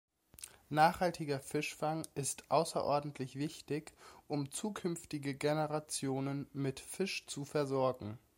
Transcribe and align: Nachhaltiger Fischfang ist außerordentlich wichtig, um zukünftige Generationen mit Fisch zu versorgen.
Nachhaltiger 0.69 1.39
Fischfang 1.39 2.07
ist 2.15 2.49
außerordentlich 2.49 3.35
wichtig, 3.35 3.93
um 4.27 4.49
zukünftige 4.51 5.35
Generationen 5.35 6.47
mit 6.53 6.79
Fisch 6.79 7.27
zu 7.27 7.45
versorgen. 7.45 8.17